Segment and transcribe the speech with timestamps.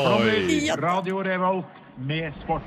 [0.00, 0.70] Oi!
[0.76, 2.62] Radio Revolt med sport.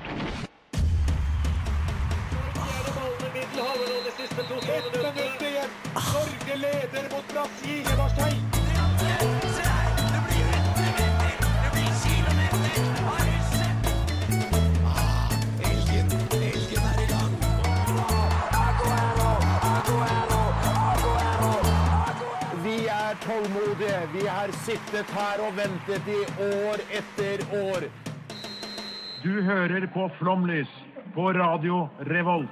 [6.13, 7.79] Norge leder mot Brasil.
[7.93, 8.41] Ivar Stein.
[11.73, 13.42] Vi
[23.74, 24.10] tålmodige.
[24.14, 27.84] Vi har sittet her og ventet i år etter år.
[29.23, 30.68] Du hører på Flomlys
[31.16, 32.49] på Radio Revolt.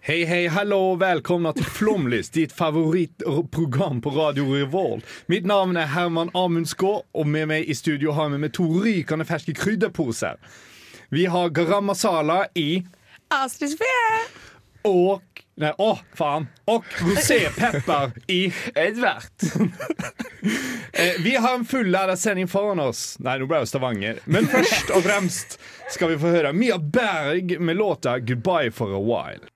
[0.00, 5.04] Hei, hei, hallo, välkomna till Flomlys, ditt favoritprogram på Radio Revolt.
[5.26, 9.24] Mitt navn er Herman Amundsgaard, og med meg i studio har vi med to rykende
[9.28, 10.38] ferske krydderposer.
[11.10, 12.86] Vi har garam masala i
[13.28, 14.47] Astrid Sofie!
[14.88, 16.44] Og Nei, å, faen!
[16.70, 19.32] Og rosépepper i Edvard.
[20.98, 23.16] Eh, Vi har en fullærdet sending foran oss.
[23.22, 24.20] Nei, nå ble det Stavanger.
[24.30, 25.58] Men først og fremst
[25.92, 29.50] skal vi få høre Mia Berg med låta 'Goodbye for a While'.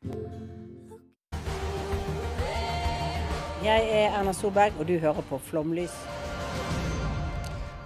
[3.64, 5.94] Jeg er Erna Solberg, og du hører på Flomlys.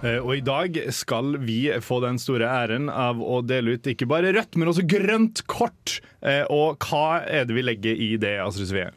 [0.03, 4.07] Eh, Og i dag skal vi få den store æren av å dele ut ikke
[4.09, 5.99] bare rødt, men også grønt kort.
[6.21, 8.91] Eh, Og hva er det vi legger i det, Astrid Svee?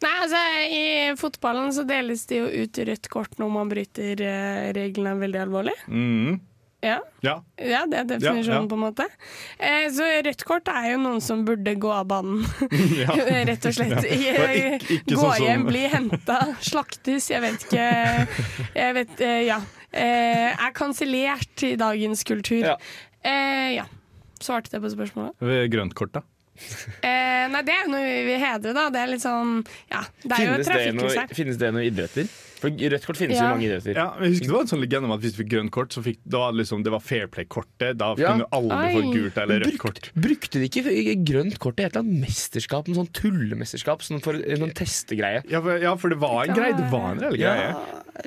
[0.00, 0.38] Nei, altså,
[0.72, 0.84] I
[1.20, 5.74] fotballen så deles det jo ut rødt kort når man bryter eh, reglene veldig alvorlig.
[5.88, 6.38] Mm.
[6.80, 6.94] Ja.
[7.20, 7.34] Ja.
[7.60, 9.04] ja, det er definisjonen, Ja, på en måte.
[9.60, 12.46] Eh, så rødt kort er jo noen som burde gå av banen,
[13.50, 14.06] rett og slett.
[14.08, 17.90] I, ikke- ikke gå sånn hjem, bli henta, slaktes, jeg vet ikke.
[18.80, 19.60] Jeg vet, eh, ja.
[19.92, 22.62] Eh, er kansellert i dagens kultur.
[22.72, 22.76] Ja.
[23.26, 23.86] Eh, ja.
[24.40, 25.40] Svarte det på spørsmålet?
[25.72, 26.22] Grønt kort, da.
[27.00, 28.86] Eh, nei, det er jo noe vi vil hedre, da.
[28.92, 31.34] Det er litt sånn Ja, det er Finnes det, noe, her.
[31.34, 32.28] finnes det noen idretter?
[32.60, 33.50] For rødt kort finnes jo Ja.
[33.50, 33.94] i mange idretter.
[33.96, 35.88] Ja, jeg husker Det var en sånn legende om at hvis du fikk grønt kort,
[35.96, 37.96] så fikk, da liksom, det var fair play-kortet.
[37.96, 38.32] Da Ja.
[38.36, 40.10] kunne alle få gult eller rødt Brukt, kort.
[40.14, 42.88] brukte de ikke grønt kort i et eller annet mesterskap?
[42.88, 44.02] En sånn tullemesterskap?
[44.04, 45.42] Sånn for en sånn testegreie?
[45.50, 46.76] Ja ja, for det var en greie.
[46.76, 47.74] Det var en reell greie.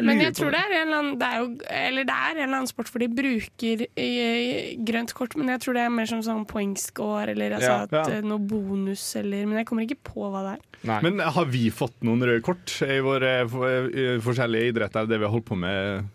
[0.01, 2.38] Men jeg tror det er en eller annen det er jo, Eller det er en
[2.50, 6.05] eller annen sport hvor de bruker eh, grønt kort, men jeg tror det er mer
[6.09, 8.17] som sånn poengscore eller altså Ja, ja.
[8.17, 10.61] eh, noe bonus eller Men jeg kommer ikke på hva det er.
[10.83, 10.97] Nei.
[11.05, 15.34] Men har vi fått noen røde kort i for, eh, forskjellige idretter, det vi har
[15.34, 16.07] holdt på med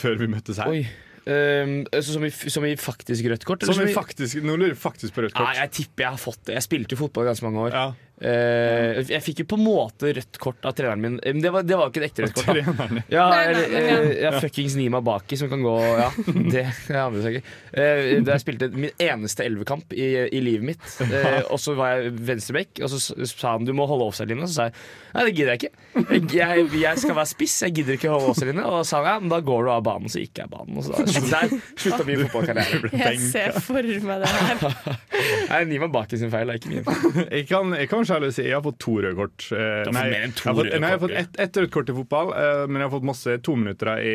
[0.00, 0.72] før vi møttes her?
[0.72, 0.86] Oi.
[1.26, 3.64] Um, så som, i, som i faktisk rødt kort?
[3.66, 5.56] Som i- faktisk, nå lurer jeg faktisk på rødt Nei, kort.
[5.58, 6.54] jeg tipper jeg har fått det.
[6.54, 7.74] Jeg spilte jo fotball ganske mange år.
[7.74, 7.86] Ja.
[8.16, 11.16] Eh, jeg fikk jo på en måte rødt kort av treneren min.
[11.20, 12.60] Men det var, det var ikke et ekte rødt kort.
[12.78, 13.02] da.
[13.12, 14.30] Ja, eller, men ja.
[14.32, 16.08] eh, fuckings Nima Baki som kan gå Ja,
[16.54, 17.50] det er andre saker.
[17.76, 21.92] Eh, Da jeg spilte min eneste elvekamp i, i livet mitt, uh, og så var
[21.98, 24.74] jeg venstreback, og så sa han du må holde offside-linja, og så sa jeg
[25.16, 26.06] nei, det gidder jeg ikke.
[26.16, 28.64] Jeg, jeg, jeg skal være spiss, jeg gidder ikke holde offside-linja.
[28.70, 30.80] Og sa han ja, men da går du av banen, så gikk jeg av banen.
[30.80, 32.90] Og så da, der slutta min fotballkarriere.
[33.04, 34.98] Jeg ser for meg det her.
[35.52, 37.26] Nei, Nima Baki sin feil, det er ikke min.
[37.36, 38.44] Jeg kan, jeg kan selv sjalusi.
[38.46, 39.46] jeg har fått to røde kort.
[39.52, 41.90] Eh, nei, jeg har fått, røde nei, jeg har kort, fått ett et rødt kort
[41.90, 44.14] i fotball, eh, men jeg har fått masse tominutter i,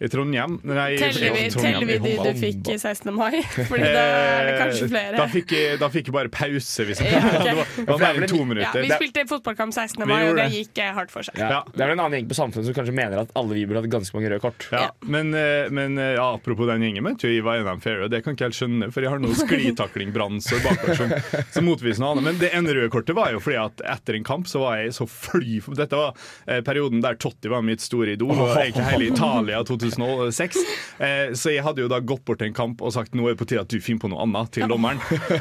[0.00, 0.58] i Trondheim.
[0.64, 3.10] Nei, Teller vi, i Trondheim, teller vi de du fikk i 16.
[3.16, 3.40] mai?
[3.70, 5.16] Fordi da er det kanskje Eh, flere.
[5.18, 6.84] Da fikk, jeg, da fikk jeg bare pause.
[6.88, 7.44] Hvis jeg, Ja, okay.
[7.50, 8.84] det var, det var mer enn to Ja, minutter.
[8.86, 10.06] vi spilte fotballkamp 16.
[10.08, 10.60] Mai, og det det.
[10.62, 11.36] gikk hardt for seg.
[11.40, 11.50] Ja.
[11.58, 11.60] Ja.
[11.74, 13.82] Det er vel en annen gjeng på samfunnet som kanskje mener at alle vi burde
[13.84, 14.66] hatt ganske mange røde kort.
[14.72, 15.34] Ja, men,
[15.74, 18.46] men ja, apropos den gjengen tror jeg var en av fair, og det kan ikke
[18.46, 21.14] jeg helt skjønne, for jeg har noe sklitakling, brannsår bakover som,
[21.54, 22.26] som motviser noe annet.
[22.30, 24.94] Men det ene røde kortet var jo fordi at etter en kamp så var jeg
[24.96, 29.08] så fly Dette var eh, perioden der Totti var mitt store idol, og egentlig hele
[29.10, 30.58] Italia 2006.
[30.98, 33.34] Eh, så jeg hadde jo da gått bort til en kamp og sagt nå er
[33.34, 35.00] det på tide at du finner på noe annet til dommeren,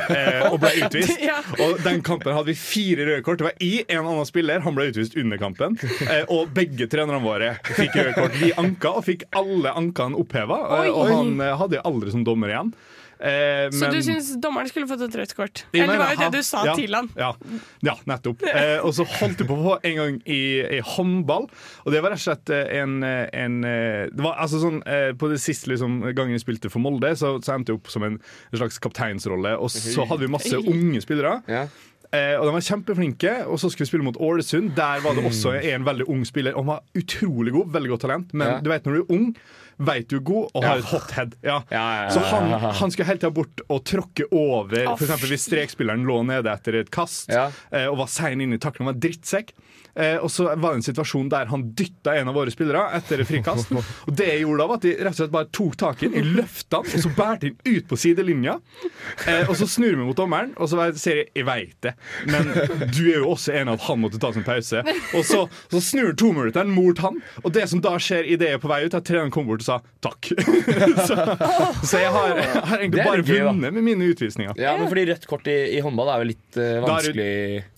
[0.09, 1.15] eh, og ble utvist.
[1.63, 3.39] Og den kampen hadde vi fire røde kort.
[3.41, 5.75] Det var i en annen spiller, han ble utvist under kampen.
[6.05, 8.37] Eh, og begge trenerne våre fikk røde kort.
[8.39, 12.53] Vi anka og fikk alle ankene oppheva, eh, og han hadde jo aldri som dommer
[12.53, 12.71] igjen.
[13.19, 15.65] Eh, Så men- du syns dommeren skulle fått et rødt kort?
[15.73, 17.09] Nei, Eller det var jo det du sa ja, til han.
[17.19, 17.33] Ja,
[17.83, 18.43] ja nettopp.
[18.47, 20.39] Eh, og så holdt jeg på å en gang i,
[20.77, 21.49] i håndball.
[21.85, 24.79] Og det var rett og slett eh, en, eh, en eh, det var, altså sånn,
[25.19, 28.03] På det siste liksom, gangen jeg spilte for Molde, så, så endte jeg opp som
[28.07, 28.19] en,
[28.53, 29.57] en slags kapteinsrolle.
[29.59, 31.41] Og så hadde vi masse unge spillere.
[31.49, 31.67] Ja.
[32.09, 34.71] Eh, og De var kjempeflinke, og så skulle vi spille mot Ålesund.
[34.77, 36.55] Der var det også en veldig ung spiller.
[36.55, 38.33] Og han var utrolig god, veldig godt talent.
[38.33, 38.59] Men Ja.
[38.61, 39.35] du vet når du er ung,
[39.79, 40.79] vet du er god og har Ja.
[40.83, 41.35] et hot head.
[41.43, 41.57] Ja.
[41.71, 44.75] Ja, ja, ja, Så han, han skulle hele tida bort og tråkke over.
[44.75, 44.99] f.eks.
[44.99, 47.49] For eksempel hvis strekspilleren lå nede etter et kast Ja.
[47.71, 49.53] eh, og var sein inn i taklen, var drittsekk.
[49.99, 53.23] Eh, og så var det en situasjon der han dytta en av våre spillere etter
[53.23, 53.71] et frikast.
[54.07, 56.11] Og det jeg gjorde da, var at de rett og slett bare tok tak i
[56.13, 58.55] den, løfta den, og så bærte den ut på sidelinja.
[59.27, 61.93] Eh, og så snur vi mot dommeren, og så sier jeg 'jeg veit det',
[62.25, 62.47] men
[62.93, 64.83] du er jo også en av han måtte ta sin pause.
[65.15, 68.49] Og så, så snur han to minutter mot han, og det som da skjer idet
[68.49, 70.31] jeg er på vei ut, er at treneren kommer bort og sa takk.
[71.09, 71.15] så,
[71.83, 74.53] så jeg har, jeg har egentlig bare vunnet med mine utvisninger.
[74.59, 77.29] Ja, men fordi rødt kort i, i håndball er jo litt eh, Da er vanskelig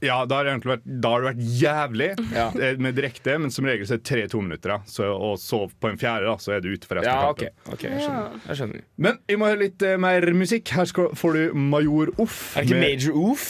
[0.06, 2.48] Ja, da har vært, da har det vært jævlig Ja.
[2.56, 4.78] eh, med direkte, men som regel så er det tre tominutter.
[4.82, 7.28] minutter Så, og så på en fjerde, da, så er du ute for resten Ja,
[7.28, 7.44] av OK.
[7.46, 7.74] kampen.
[7.74, 8.40] ok, Jeg skjønner.
[8.48, 8.82] Jeg skjønner.
[8.98, 10.68] Men vi må høre litt uh, mer musikk.
[10.76, 12.56] Her skal, får du Major Off.
[12.58, 13.50] Er det ikke med- Major Oof?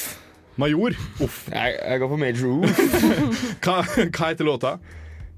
[0.57, 0.91] Major
[1.23, 1.47] Off.
[1.49, 2.81] Jeg, jeg går på Major Oof.
[3.63, 3.77] Hva,
[4.11, 4.73] hva heter låta?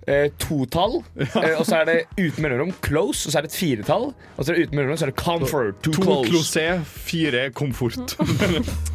[0.06, 3.56] Eh, totall, eh, og så er det uten mellomrom close, og så er det et
[3.56, 4.10] firetall.
[4.36, 5.78] Og så er det uten mellomrom så er det comfort.
[5.86, 6.28] Too To close.
[6.34, 8.18] klosé, fire komfort.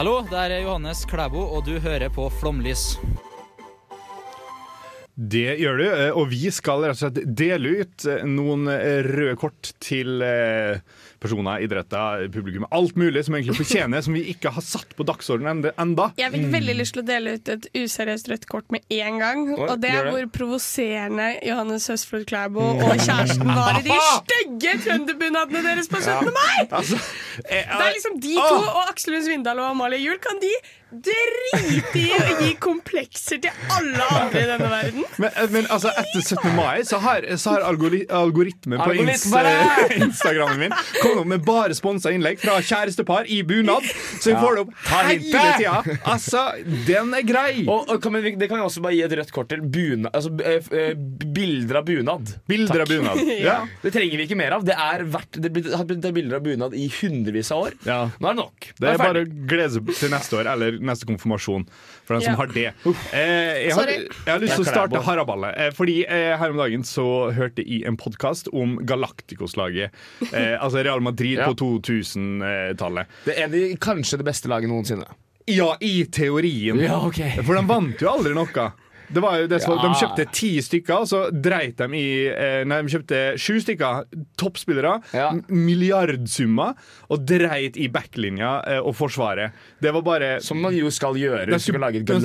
[0.00, 2.94] Hallo, det er Johannes Klæbo, og du hører på Flomlys.
[5.20, 9.02] Det gjør du, eh, og vi skal rett og slett dele ut eh, noen eh,
[9.04, 10.22] røde kort til
[11.20, 12.64] personer, idretter, publikum.
[12.72, 16.08] Alt mulig som egentlig fortjener, som vi ikke har satt på dagsordenen enda-.
[16.16, 19.44] Jeg fikk veldig lyst til å dele ut et useriøst rødt kort med en gang.
[19.58, 25.66] Og det er hvor provoserende Johannes Høsflot Klæbo og kjæresten var i de stygge trønderbunadene
[25.68, 26.32] deres på 17.
[26.32, 26.64] mai!
[26.70, 26.96] Altså,
[27.44, 30.54] Det er liksom De to og Aksel Lund Svindal og Amalie Juel kan de
[30.90, 35.04] drite i å gi komplekser til alle andre i denne verden.
[35.16, 36.54] men, eh, men altså, etter 17.
[36.56, 39.26] mai så har, så har algori algoritmen på ins
[40.00, 43.86] Instagrammen min kommet opp med bare sponsa innlegg fra kjærestepar i bunad.
[44.20, 45.98] Så vi får det opp hele tida.
[46.04, 46.44] Altså,
[46.86, 47.64] den er grei.
[47.66, 49.64] Og, og kan vi, det kan jeg også bare gi et rødt kort til.
[49.64, 50.92] Bunad, altså, eh, eh,
[51.40, 52.34] bilder av bunad.
[52.50, 53.22] Bilder av bunad.
[53.40, 53.62] Ja.
[53.80, 54.64] Det trenger vi ikke mer av.
[54.66, 57.76] Det er verdt, det har blitt bilder av bunad i hundrevis av år.
[57.86, 58.00] Ja.
[58.20, 58.68] Nå er det nok.
[58.76, 61.66] Det er bare å glede seg til neste år, eller neste konfirmasjon.
[62.08, 62.36] For den som Ja.
[62.40, 62.66] har det.
[63.12, 65.54] Eh, jeg, har, jeg har lyst til å starte haraballet.
[65.56, 67.06] Eh, fordi eh, her om dagen så
[67.36, 69.90] hørte jeg i en podkast om Galacticos-laget.
[70.32, 71.46] Eh, altså Real Madrid Ja.
[71.50, 73.06] på 2000-tallet.
[73.24, 75.06] Det er de, kanskje det beste laget noensinne.
[75.50, 76.78] Ja, i teorien.
[76.84, 77.32] Ja, okay.
[77.42, 78.66] For de vant jo aldri noe.
[79.12, 79.82] Det var jo det som, Ja.
[79.88, 84.04] De kjøpte ti stykker, så dreit de i eh, Nei, de kjøpte sju stykker
[84.38, 84.92] toppspillere.
[85.16, 85.30] Ja.
[85.48, 86.74] Milliardsummer.
[87.10, 89.52] Og dreit i backlinja eh, og forsvaret.
[89.82, 92.18] Det var bare Som man jo skal gjøre du skal lage et ja,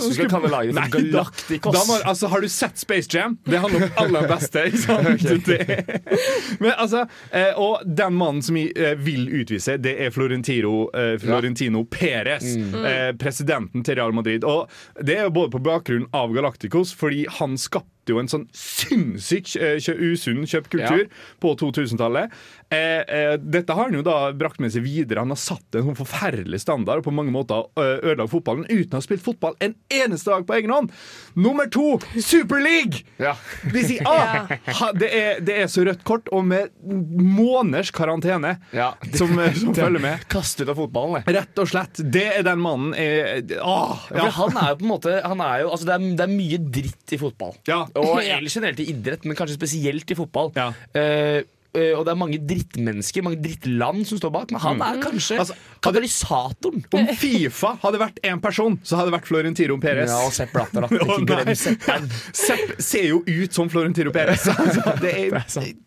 [0.00, 1.72] Du skal kalle laget Nei, galaktikos.
[1.72, 3.38] da- Da må, altså, har du sett Space Jam?
[3.44, 4.64] Det handler om aller beste.
[6.60, 10.88] Men altså, eh, og den mannen som eh, vil utvise, det er Florentino,
[11.20, 12.54] Florentino Perez.
[12.56, 13.18] Mm.
[13.20, 14.44] Presidenten til Real Madrid.
[14.48, 14.68] Og
[15.02, 19.56] det er jo både på bakgrunn av Galacticos, fordi han skapte jo en sånn sinnssykt
[19.56, 21.22] eh, kjø- usunn kjøpkultur Ja.
[21.40, 22.30] på 2000-tallet.
[22.74, 25.20] Eh, eh, dette har han jo da brakt med seg videre.
[25.22, 28.96] Han har satt en sånn forferdelig standard og på mange måter eh, ødelagt fotballen uten
[28.96, 30.90] å ha spilt fotball en eneste dag på egen hånd.
[31.38, 33.04] Nummer to, Superleague!
[33.22, 33.34] Ja.
[33.72, 34.48] De sier ah,
[34.80, 38.92] ha, det, er, det er så rødt kort, og med måneders karantene Ja.
[39.14, 40.26] som, eh, som følger med.
[40.32, 41.34] Kast ut av fotballen, det.
[41.38, 42.00] Rett og slett.
[42.12, 44.24] Det er den mannen eh, ah, Ja.
[44.24, 44.30] ja.
[44.40, 46.58] Han er jo på en måte han er jo, altså det, er, det er mye
[46.74, 47.54] dritt i fotball.
[47.68, 47.84] Ja.
[48.00, 50.54] Og ellers generelt i idrett, men kanskje spesielt i fotball.
[50.56, 50.70] Ja.
[50.94, 51.42] Uh,
[51.74, 55.40] Uh, og det er mange drittmennesker, mange drittland som står bak, men han er kanskje
[55.42, 56.84] Altså, katalysatoren.
[56.94, 60.12] Om Fifa hadde vært én person, så hadde det vært Florentino Perez.
[60.12, 60.90] Ja, og Sepp Blatter, da.
[61.02, 61.56] Ikke glem nei.
[61.58, 64.46] Sepp ser jo ut som Florentino Perez.
[64.54, 65.34] Altså, det er,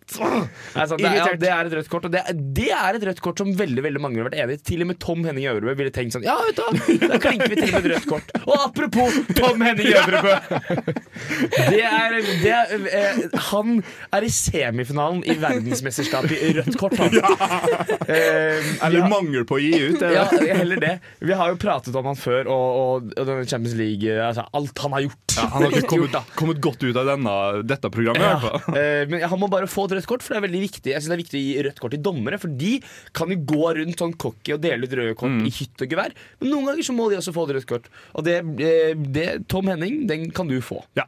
[0.08, 2.96] Nei, sant, det, er, ja, det er et rødt kort, og det er, det er
[2.98, 4.62] et rødt kort som veldig veldig mange har vært enig i.
[4.70, 7.52] Til og med Tom Henning Øvrebø ville tenkt sånn Ja, vet du hva, da klinker
[7.52, 8.32] vi til med et rødt kort.
[8.46, 10.36] Og apropos Tom Henning Øvrebø!
[11.68, 12.14] Det er,
[12.44, 13.18] det er eh,
[13.50, 13.80] Han
[14.14, 17.18] er i semifinalen i verdensmesterskapet i rødt kort, han.
[18.08, 19.08] Eh, Eller ja.
[19.12, 19.98] mangel på å gi ut.
[20.00, 20.94] Det, Ja, heller det.
[21.20, 24.80] Vi har jo pratet om han før, og, og, og denne Champions League altså, Alt
[24.86, 25.36] han har gjort.
[25.42, 27.34] Han har ikke kommet, kommet godt ut av denne,
[27.68, 28.24] dette programmet.
[28.24, 28.38] i Ja.
[28.40, 28.80] hvert fall.
[28.80, 31.02] Eh, men han må bare få et rødt kort, for det er veldig viktig Jeg
[31.02, 32.40] synes det er viktig å gi rødt kort til dommere.
[32.40, 32.72] For de
[33.18, 35.46] kan jo gå rundt sånn cocky og dele ut røde kort Mm.
[35.46, 36.14] i hytt og gevær.
[36.40, 37.90] Men noen ganger så må de også få et rødt kort.
[38.16, 40.84] Og det, eh, det Tom Henning, den kan du få.
[40.96, 41.04] Ja.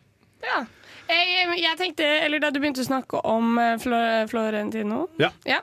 [1.10, 3.76] Jeg, jeg tenkte, eller Da du begynte å snakke om eh,
[4.30, 5.32] Florentino, Ja.
[5.48, 5.62] Ja,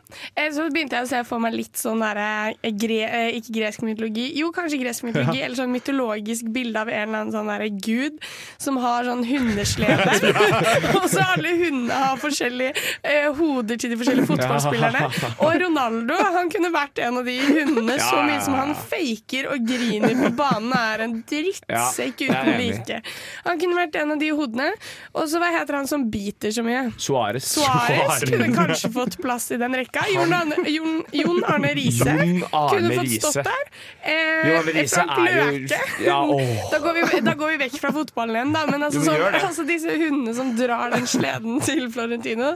[0.52, 2.18] så begynte jeg å se for meg litt sånn der,
[2.56, 6.90] eh, gre, eh, Ikke gresk mytologi, jo kanskje gresk mytologi, eller sånn mytologisk bilde av
[6.90, 8.18] en eller annen sånn der gud
[8.62, 10.16] som har sånn hundeslede.
[10.98, 12.74] og så alle hundene har forskjellige
[13.06, 15.04] eh, hoder til de forskjellige fotballspillerne.
[15.46, 19.66] Og Ronaldo han kunne vært en av de hundene så mye som han faker og
[19.68, 23.00] griner på banen, er en drittsekk Ja, uten like.
[23.46, 24.70] Han kunne vært en av de hodene.
[25.14, 26.86] Og så så hva heter han som biter så mye?
[26.96, 27.44] Suárez.
[27.56, 30.06] Suárez kunne kanskje fått plass i den rekka.
[30.14, 32.14] Jon Arne, Jon, Jon Arne Riise
[32.52, 33.66] kunne fått stått der.
[34.00, 35.80] Eh, Jon Arne Riise er jo-.
[36.06, 36.18] Ja,
[36.72, 38.64] da, går vi, da går vi vekk fra fotballen igjen, da.
[38.70, 42.54] Men altså, men sånn, altså disse hundene som drar den sleden til Florentino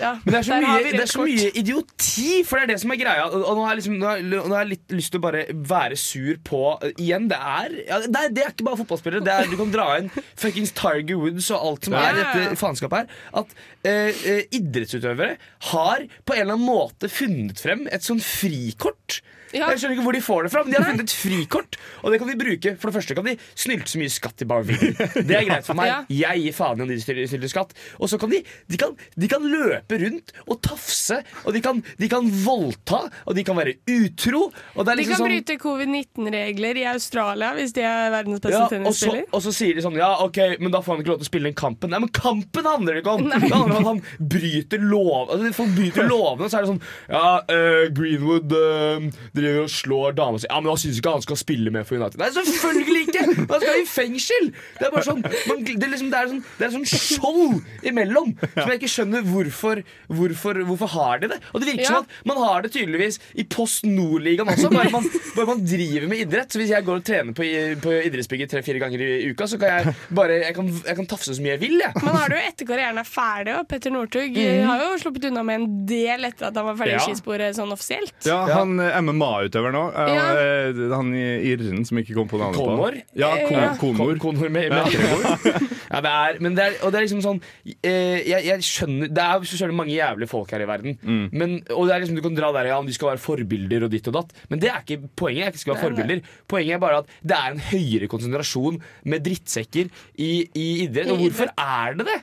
[0.00, 2.78] ja, Men det er, så mye, det er så mye idioti, for det er det
[2.82, 3.26] som er greia.
[3.28, 5.24] Og, og nå, har jeg liksom, nå, har nå har jeg litt lyst til å
[5.24, 8.80] bare være sur på uh, Igjen, det er, ja, det er Det er ikke bare
[8.82, 9.24] fotballspillere.
[9.26, 12.58] Det er, du kan dra inn fuckings Tiger Woods og alt som er i dette
[12.60, 13.22] faenskapet her.
[13.42, 15.38] At uh, uh, idrettsutøvere
[15.70, 19.20] har på en eller annen måte funnet frem et sånn frikort.
[19.54, 19.70] Ja.
[19.70, 21.78] Jeg skjønner ikke hvor de får det fra, men de har funnet et frikort.
[22.02, 22.74] Og det kan de bruke.
[22.80, 24.94] For det første kan de snylte så mye skatt de bare vil.
[24.98, 25.90] Det er greit for meg.
[25.90, 25.98] Ja.
[26.34, 27.74] Jeg gir faen i om de snyller skatt.
[28.00, 31.80] Og så kan de, de, kan, de kan løpe rundt og tafse, og de kan,
[32.00, 34.48] de kan voldta, og de kan være utro.
[34.74, 38.68] Er De liksom kan sånn bryte covid-19-regler i Australia hvis de er verdens beste ja,
[38.70, 39.26] tennisspiller.
[39.30, 41.30] og så sier de sånn Ja, ok, men da får han ikke lov til å
[41.30, 41.92] spille den kampen.
[41.94, 43.28] Nei, men kampen handler det ikke om!
[43.30, 46.82] Det handler om at han bryter lov altså, Folk bryter lovene, så er det sånn
[47.12, 49.08] Ja, uh, Greenwood eh,
[49.44, 50.48] driver og slår dama si.
[50.50, 52.18] Ja, men han syns ikke han skal spille med for United.
[52.20, 53.24] Nei, selvfølgelig ikke!
[53.52, 54.50] Han skal i fengsel!
[54.80, 57.86] Det er bare sånn man, det, er liksom, det, er sånn, det er sånn skjold
[57.90, 59.82] imellom som jeg ikke skjønner hvorfor
[60.14, 61.38] Hvorfor, hvorfor har de det?
[61.52, 61.88] Og det virker Ja.
[61.88, 66.06] som at man har det tydeligvis i Post Nord-ligaen også, bare man, bare man driver
[66.10, 66.52] med idrett.
[66.54, 67.46] Så hvis jeg går og trener på,
[67.82, 71.34] på idrettsbygget tre-fire ganger i uka, så kan jeg bare Jeg kan, jeg kan tafse
[71.36, 71.92] så mye jeg vil, jeg.
[72.04, 75.42] Men har du jo etter karrieren er ferdig, og Petter Northug har jo sluppet unna
[75.46, 77.04] med en del etter at han var ferdig i Ja.
[77.08, 78.14] skisporet sånn offisielt.
[78.28, 78.94] Ja, han eh,
[79.34, 79.82] MMA-utøver nå.
[79.94, 80.26] eh, Ja.
[80.38, 82.92] eh, Han i irren som ikke kom på navnet Konor?
[82.92, 83.02] på.
[83.18, 83.74] Ja, kon, Ja.
[83.80, 84.18] Konor.
[84.18, 84.86] Konor med, med.
[85.94, 87.40] Ja, det er, men det er, og det er liksom sånn
[87.84, 90.96] eh, jeg, jeg skjønner Det er så mange jævlige folk her i verden.
[91.02, 91.28] Mm.
[91.32, 93.84] Men, og det er liksom Du kan dra der ja, om de skal være forbilder
[93.86, 94.32] og ditt og datt.
[94.50, 95.44] Men det er ikke poenget.
[95.44, 98.08] er ikke at de skal være forbilder Poenget er bare at det er en høyere
[98.10, 101.10] konsentrasjon med drittsekker i, i idrett.
[101.14, 102.20] Og hvorfor er det det?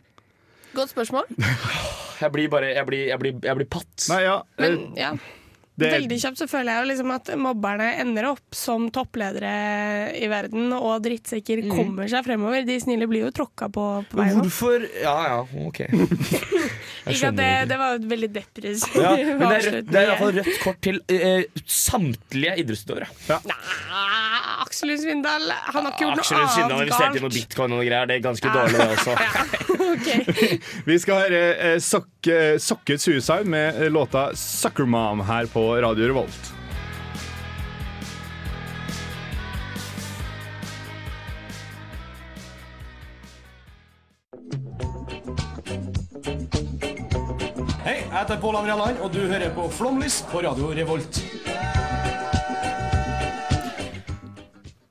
[0.75, 1.25] Godt spørsmål.
[2.21, 4.09] Jeg blir bare Jeg blir, jeg blir, jeg blir patt.
[4.11, 4.35] Nei, ja.
[4.57, 5.13] eh, Men ja.
[5.79, 9.51] Det, Veldig kjapt så føler jeg jo liksom at mobberne ender opp som toppledere
[10.19, 11.71] i verden, og drittsekker mm.
[11.71, 12.65] kommer seg fremover.
[12.67, 15.79] De snille blir jo tråkka på på veien hvorfor Ja ja, ok.
[17.01, 19.97] Jeg Ikke at skjønner det, det var et veldig depressivt Ja, men det er, det
[19.97, 23.07] er i hvert fall rødt kort til eh, samtlige idrettsutøvere.
[23.49, 23.57] Nei,
[24.71, 27.33] Aksel Lund Svindal, han har ikke gjort Aksel Lund Svindal har noe investert i noe
[27.35, 28.07] bitcoin og noe greier.
[28.07, 29.15] Det er ganske dårlig, det også.
[29.91, 30.59] okay.
[30.89, 35.65] Vi skal høre eh, Sock- eh, Socket Suicide med eh, låta 'Sucker Mom' her på
[35.83, 36.53] Radio Revolt.
[47.83, 51.19] Hei, jeg heter Pål André Land, og du hører på Flomlys på Radio Revolt.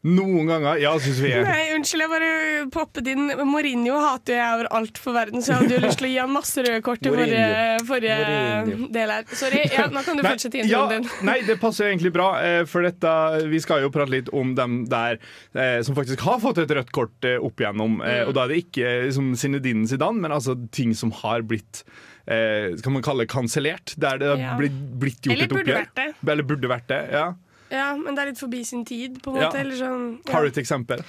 [0.01, 2.29] Noen ganger Ja, syns vi er Nei, unnskyld, jeg bare
[2.73, 3.27] poppet inn.
[3.45, 6.17] Mourinho hater jeg over alt for verden, så jeg hadde jo lyst til å gi
[6.23, 7.51] han masse røde kort i forrige,
[7.85, 9.27] forrige del her.
[9.37, 9.61] Sorry.
[9.75, 11.11] Ja, nå kan du Nei, fortsette ja, introen din.
[11.29, 13.13] nei, det passer egentlig bra, eh, for dette,
[13.53, 15.19] vi skal jo prate litt om dem der
[15.53, 18.01] eh, som faktisk har fått et rødt kort eh, opp igjennom.
[18.01, 21.85] Eh, og da er det ikke liksom Zinedine Zidane, men altså ting som har blitt
[22.25, 23.93] eh, Kan man kalle kansellert?
[24.01, 24.57] Der det har Ja.
[24.57, 25.85] blitt, blitt gjort Eller et burde oppgjør.
[25.85, 26.09] vært det.
[26.33, 27.03] Eller burde vært det.
[27.21, 27.29] ja
[27.71, 29.49] Ja, men det er litt forbi sin tid, på en Ja.
[29.51, 29.61] måte.
[29.61, 30.33] Eller sånn, ja.
[30.33, 31.05] Har du et eksempel?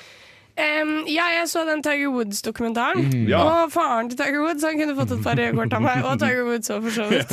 [0.62, 3.06] Um, ja, jeg så den Tiger Woods-dokumentaren.
[3.08, 3.40] Mm, Ja.
[3.64, 6.04] Og faren til Tiger Woods han kunne fått et par røde kort av meg.
[6.06, 7.32] Og Tiger Woods òg, for så vidt.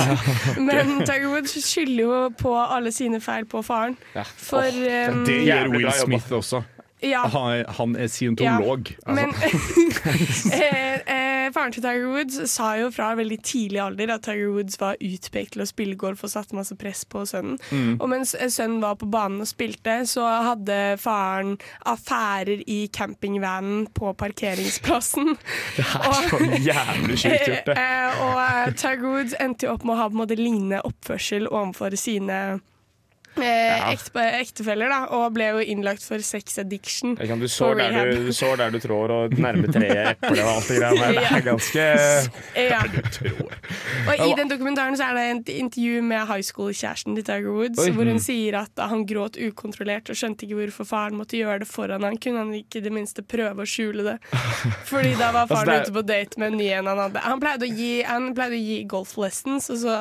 [0.63, 3.97] Men Tiger Woods skylder jo på alle sine feil på faren.
[4.15, 4.23] Ja.
[4.23, 5.91] For um, Det gjør Will.
[5.93, 6.63] Smith også.
[7.03, 8.89] ja, Han, han er scientolog.
[8.89, 8.97] Ja.
[9.07, 9.15] Altså.
[9.15, 9.35] Men
[10.63, 11.01] eh,
[11.55, 15.55] faren til Tiger Woods sa jo fra veldig tidlig alder at Tiger Woods var utpekt
[15.57, 17.59] til å spille golf og satte masse press på sønnen.
[17.71, 17.97] Mm.
[17.99, 21.57] Og mens eh, sønnen var på banen og spilte, så hadde faren
[21.89, 25.35] affærer i campingvanen på parkeringsplassen.
[25.79, 26.39] Det er så
[26.69, 27.77] jævlig sjukt gjort, det.
[27.89, 30.83] Eh, og eh, Tiger Woods endte jo opp med å ha på en måte lignende
[30.87, 32.39] oppførsel overfor sine
[33.43, 37.17] eh, ekte, ektefeller, da, og ble jo innlagt for sex addiction.
[37.19, 40.51] Kan, du, sår der du, du sår der du trår, og nærme treet eple og
[40.57, 41.19] alt det greia der.
[41.19, 41.87] Det er ganske
[42.69, 42.81] Ja.
[44.09, 47.83] Og I den dokumentaren så er det et intervju med high school-kjæresten til Tiger Woods,
[47.85, 47.91] Oi.
[47.97, 51.69] hvor hun sier at han gråt ukontrollert og skjønte ikke hvorfor faren måtte gjøre det
[51.71, 52.17] foran han.
[52.23, 54.17] Kunne han ikke i det minste prøve å skjule det?
[54.89, 57.25] Fordi da var faren Altså, er- ute på date med en ny en han hadde.
[57.29, 59.97] Han pleide å gi, han pleide å gi golf lessons, og så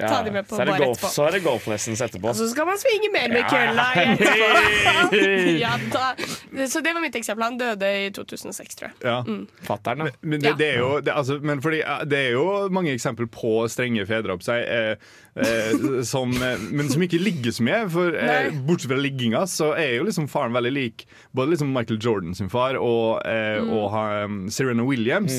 [0.00, 1.12] ta de med på så, er det bare golf, etterpå.
[1.14, 2.28] så er det golf lessons etterpå.
[2.32, 5.58] Og så skal man svinge mer med kølla etterpå.
[5.60, 6.66] ja, da.
[6.68, 7.44] Så det var mitt eksempel.
[7.48, 8.96] Han døde i 2006, tror jeg.
[9.04, 9.22] Ja.
[9.68, 10.10] Fatter'n, da.
[10.22, 13.54] Men det, det er jo det, altså, men fordi, det er jo mange eksempler på
[13.72, 17.82] strenge fedre opp seg, eh, eh, som, eh, men som ikke ligger så mye.
[17.92, 22.00] For eh, Bortsett fra ligginga, så er jo liksom faren veldig lik både liksom Michael
[22.02, 23.70] Jordan sin far og, eh, Mm.
[23.74, 25.32] og um, Serena Williams.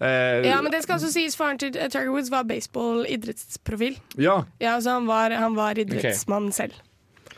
[0.00, 4.00] Eh, Ja, men det skal også sies Faren til eh, Tiger Woods var baseball-idrettsprofil.
[4.18, 4.40] ja.
[4.60, 6.72] Ja, så han var, han var idrettsmann selv.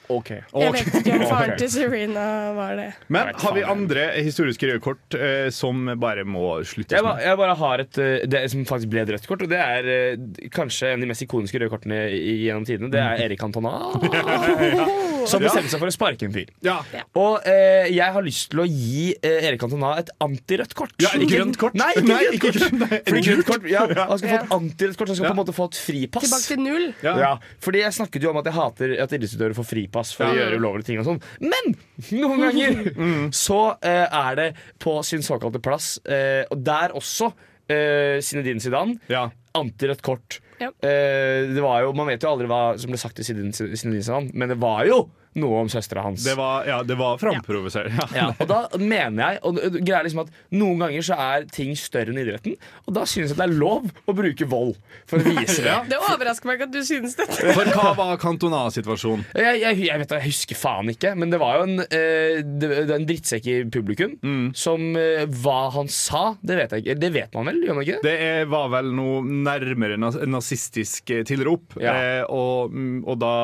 [0.09, 0.29] Ok.
[0.31, 2.85] Jeg vet ikke om faren til Serena var det.
[3.11, 7.35] Men har vi andre historiske røde kort eh, som bare må sluttes Jeg, ba, jeg
[7.41, 10.47] bare har et eh, det som faktisk ble et rødt kort, og det er eh,
[10.55, 12.93] kanskje en av de mest ikoniske røde kortene gjennom tidene.
[12.95, 13.75] Det er Erik Cantona.
[15.28, 16.50] Som bestemte seg for å sparke en fyr.
[16.64, 16.78] Ja.
[17.18, 20.95] Og eh, jeg har lyst til å gi eh, Erik Cantona et antirødt kort.
[21.02, 21.75] Ja, ikke grønt kort.
[21.78, 22.61] Nei, ikke Nei, grønt ikke kort.
[22.62, 23.00] grønt, nei.
[23.02, 25.33] ikke grønt kort, ja, Han skal få et antirødt kort, han skal Ja.
[25.33, 26.26] på en måte få et fripass.
[26.28, 26.87] Tilbake til null.
[27.02, 27.16] Ja.
[27.26, 27.33] Ja,
[27.64, 30.61] fordi jeg snakket jo om at jeg hater at idrettsutøvere får fripass for å gjøre
[30.61, 31.21] ulovlige ting og sånn.
[31.42, 31.76] Men
[32.21, 34.49] noen ganger så eh, er det
[34.83, 37.33] på sin såkalte plass, eh, og der også
[37.68, 39.28] eh, Zinedine Zidane, Ja.
[39.56, 40.40] antirødt kort.
[40.61, 40.71] Ja.
[40.81, 44.53] Eh, det var jo, Man vet jo aldri hva som ble sagt til Zinedine men
[44.53, 45.05] det var jo
[45.37, 46.25] noe om søstera hans.
[46.26, 47.93] Det var, ja, det var framprovosert.
[47.97, 48.07] Ja.
[48.16, 51.75] Ja, og da mener jeg Og det- greia liksom at Noen ganger så er ting
[51.78, 54.75] større enn idretten, og da synes jeg det er lov å bruke vold
[55.07, 55.71] for å vise det.
[55.76, 55.81] Ja.
[55.88, 57.52] Det overrasker meg ikke at du synes dette.
[57.57, 59.25] For hva var Cantona-situasjonen?
[59.37, 62.69] Jeg, jeg, jeg, vet, jeg husker faen ikke, men det var jo en, eh, det,
[62.71, 64.14] det var en drittsekk i publikum.
[64.57, 66.99] Som eh, hva han sa, det vet jeg ikke.
[67.02, 67.99] Det vet man vel, gjør man ikke?
[68.07, 71.76] Det er, var vel noe nærmere nazistisk eh, tilrop.
[71.83, 71.95] Ja.
[71.97, 73.35] Eh, og, mm, og da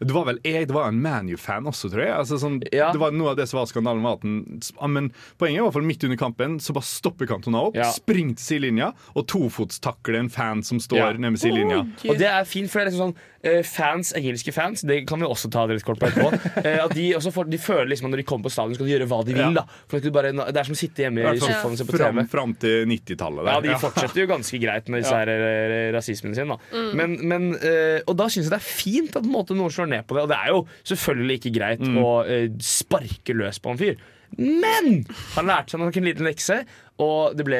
[0.00, 2.14] Det var vel jeg, det var en ManU-fan også, tror jeg.
[2.14, 2.92] Altså, sånn, Ja.
[2.92, 4.02] Det var Noe av det som var skandalen.
[4.02, 4.60] Var at den,
[4.94, 7.90] men poenget var i hvert fall midt under kampen så bare stopper Cantona opp, Ja.
[7.90, 11.12] springer til sidelinja og tofotstakler en fan som står Ja.
[11.12, 11.80] nede ved sidelinja.
[12.08, 13.16] Og det er fint, for det er liksom sånn
[13.62, 16.30] fans, engelske fans, det kan vi også ta litt kort på etterpå.
[16.64, 18.88] eh, at de, også får, de føler liksom at når de kommer på stadion, skal
[18.88, 19.44] de gjøre hva de vil.
[19.44, 19.62] Ja.
[19.62, 21.86] da For at bare, Det er som å sitte hjemme I fall sofaen og se
[21.88, 22.24] på TV.
[22.32, 23.50] fram til 90-tallet.
[23.52, 23.60] Ja.
[23.68, 25.22] De fortsetter jo ganske greit med disse Ja.
[25.22, 26.50] her eh, rasismen sin.
[26.50, 26.58] Da.
[26.98, 29.72] Men, men, eh, og da syns jeg det er fint at på en måte, noen
[29.74, 30.26] slår ned på det.
[30.26, 30.60] Og det er jo
[30.92, 34.02] selvfølgelig ikke greit å eh, sparke løs på en fyr.
[34.36, 36.58] Men han lærte seg nok en liten lekse,
[37.00, 37.58] og det, ble,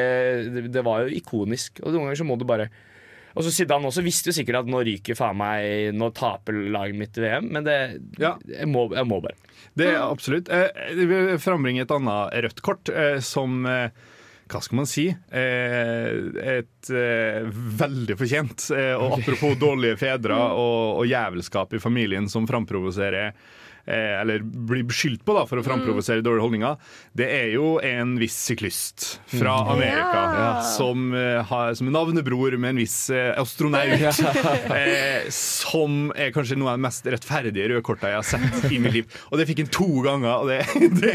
[0.53, 1.81] det, det var jo ikonisk.
[1.85, 2.69] Og noen ganger så må du bare
[3.39, 6.99] Og så Zidane også visste jo sikkert at nå ryker faen meg Nå taper laget
[6.99, 7.77] mitt i VM, men det,
[8.19, 8.33] Ja.
[8.51, 9.39] jeg, må, jeg må bare.
[9.79, 10.51] Det er absolutt.
[10.51, 13.91] Eh, Jeg vil frambringe et annet rødt kort eh, som eh,
[14.49, 15.07] hva skal man si?
[15.13, 16.09] Eh,
[16.59, 17.47] et eh,
[17.83, 18.69] veldig fortjent.
[18.75, 23.57] Eh, og apropos dårlige fedre og, og jævelskap i familien som framprovoserer eh,
[23.89, 26.77] Eller blir beskyldt på da for å framprovosere dårlige holdninger.
[27.17, 30.49] Det er jo en viss syklist fra Amerika Ja.
[30.63, 33.89] som, eh, har, som navnebror med en viss eh, astronaut.
[34.77, 38.79] eh, som er kanskje noe av de mest rettferdige røde korta jeg har sett i
[38.83, 39.19] mitt liv.
[39.33, 40.61] Og det fikk han to ganger, og det,
[41.01, 41.15] det,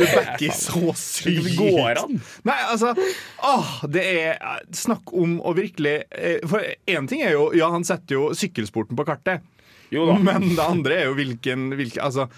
[0.00, 1.44] det backer så sykt.
[1.48, 2.18] Det går an.
[2.48, 2.94] Nei, altså
[3.46, 7.68] åh, Det er eh, Snakk om å virkelig eh, For én ting er jo Ja,
[7.72, 9.44] han setter jo sykkelsporten på kartet.
[9.94, 10.18] Jo da.
[10.20, 12.28] Men det andre er jo hvilken, hvilken Altså,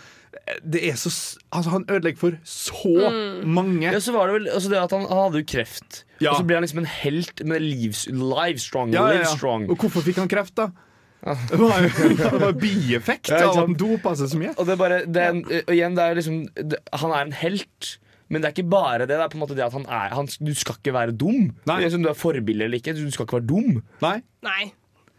[0.63, 1.11] det er så
[1.51, 3.11] Altså, han ødelegger for så
[3.45, 3.89] mange.
[3.89, 6.05] Ja, så var det vel altså det at han, han hadde jo kreft.
[6.21, 6.33] Ja.
[6.35, 8.95] Og så ble han liksom en helt med livs, live strong.
[8.95, 9.35] Ja, Live ja.
[9.35, 9.67] strong.
[9.71, 10.71] Og hvorfor fikk han kreft, da?
[11.51, 14.55] Det var jo bieffekt av at han dopa seg så mye.
[14.57, 17.27] Og det er bare det er en, og igjen, det er liksom det, Han er
[17.27, 17.91] en helt.
[18.31, 19.11] Men det er ikke bare det.
[19.11, 21.51] Det er på en måte det at han er han, Du skal ikke være dum.
[21.69, 21.81] Nei.
[21.91, 22.95] Du er forbilde eller ikke.
[22.97, 23.81] Du skal ikke være dum.
[24.05, 24.21] Nei.
[24.47, 24.71] Nei.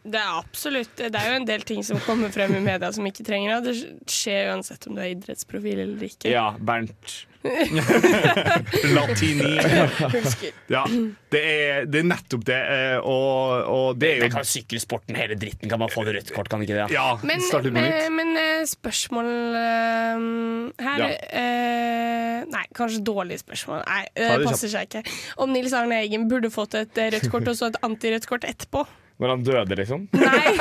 [0.03, 3.05] Det er absolutt Det er jo en del ting som kommer frem i media som
[3.05, 3.73] ikke trenger det.
[3.75, 6.31] Det skjer uansett om du er idrettsprofil eller ikke.
[6.33, 7.19] Ja, Bernt.
[8.93, 9.55] Latini.
[10.13, 10.51] Husker.
[10.69, 10.83] Ja,
[11.33, 12.57] det er, det er nettopp det.
[12.57, 15.69] eh, Og, og det er Det kan sykkelsporten, hele dritten.
[15.71, 16.87] Kan man få det rødt kort, kan ikke det?
[16.93, 20.25] Ja, Men, start men, eh, spørsmål eh,
[20.85, 21.09] her Ja.
[21.41, 23.83] eh, Nei, kanskje dårlige spørsmål.
[23.87, 25.03] Nei, det passer seg ikke.
[25.41, 28.43] Om Nils Arne Eggen burde fått et eh, rødt kort og så et antirødt kort
[28.49, 28.85] etterpå.
[29.21, 30.07] Når han døde, liksom.
[30.17, 30.51] Nei.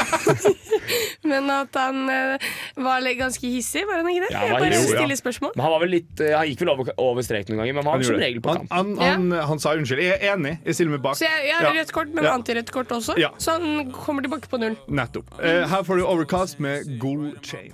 [1.31, 2.45] Men at han eh,
[2.81, 4.31] var litt ganske hissig, var han ikke det?
[4.35, 4.99] Ja, han bare hissig, ja.
[5.01, 5.53] stiller spørsmål.
[5.57, 7.83] Men han var vel litt eh, Han gikk vel over, over streken noen ganger, men
[7.85, 8.71] han var Han som regel på Han, kamp.
[8.75, 10.01] han, han, han sa unnskyld.
[10.05, 10.55] Jeg er enig.
[10.67, 11.15] Jeg stiller meg bak.
[11.21, 11.75] Så jeg, jeg har Ja.
[11.81, 12.33] rødt kort, men Ja.
[12.37, 13.13] antirødt kort også.
[13.21, 13.31] Ja.
[13.39, 13.65] Så han
[13.97, 14.77] kommer tilbake på null.
[14.89, 15.29] Nettopp.
[15.41, 17.73] Uh, her får du Overcast med Gold Chain.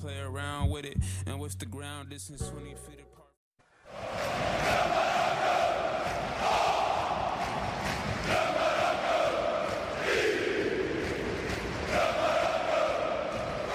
[0.00, 0.96] play around with it.
[1.26, 3.30] And with the ground distance 20 feet apart.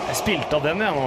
[0.09, 1.03] Jeg spilte av den, jeg nå.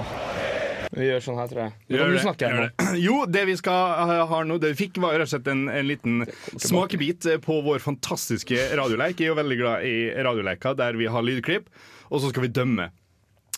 [0.93, 1.73] Vi gjør sånn her, tror jeg.
[1.91, 2.67] Nå kan du det, snakke her gjør nå.
[2.79, 3.01] det.
[3.03, 5.89] Jo, det vi skal ha, nå, det vi fikk var rett og slett en, en
[5.89, 6.23] liten
[6.63, 9.19] smakebit eh, på vår fantastiske radioleik.
[9.19, 11.67] Jeg er jo veldig glad i radioleiker der vi har lydklipp,
[12.13, 12.93] og så skal vi dømme.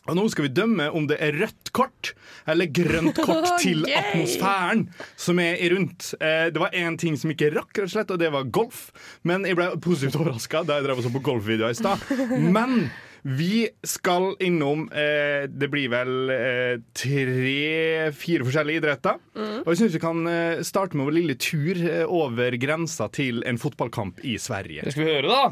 [0.04, 2.14] Og nå skal vi dømme om det er rødt kort
[2.48, 6.14] eller grønt kort til atmosfæren som er rundt.
[6.24, 8.87] Eh, det var én ting som ikke rakk, rett og slett, og det var golf.
[9.28, 12.09] Men jeg ble positivt overraska da jeg drev og så på golfvideoer i stad.
[12.33, 12.87] Men
[13.24, 19.20] vi skal innom eh, Det blir vel eh, tre-fire forskjellige idretter.
[19.64, 23.40] Og jeg syns vi kan eh, starte med vår lille tur eh, over grensa til
[23.48, 24.84] en fotballkamp i Sverige.
[24.84, 25.44] Det skal vi høre, da.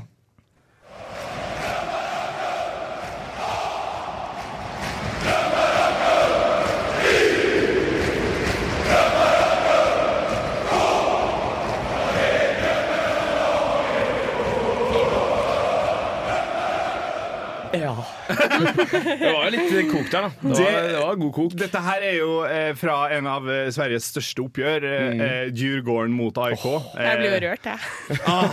[18.43, 20.31] Det var jo litt kok der, da.
[20.43, 21.57] Det var, Det- var god kok.
[21.63, 25.21] Dette her er jo eh, fra en av eh, Sveriges største oppgjør, mm.
[25.27, 26.65] eh, Djurgården mot AIK.
[26.97, 27.79] Jeg blir jo rørt, jeg.
[28.33, 28.49] Ah,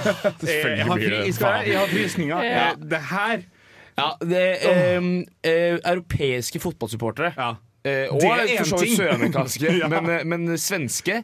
[0.46, 1.24] jeg, har blir fri, det.
[1.30, 2.44] jeg, skal, jeg har frysninger.
[2.50, 2.68] Ja.
[2.72, 3.42] Eh, Det her
[4.00, 5.10] Ja, det eh,
[5.44, 7.50] eh, Europeiske fotballsupportere ja.
[7.88, 9.88] Eh, og for en så vidt søramerikanske, Ja.
[9.92, 11.22] men, eh, men svenske